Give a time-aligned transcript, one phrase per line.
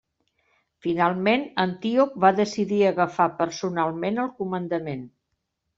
[0.85, 5.11] Finalment Antíoc va decidir agafar personalment el comandament.